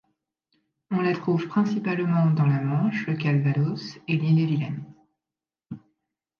[0.89, 4.83] On la trouve principalement dans la Manche, le Calvados et l'Ille-et-Vilaine.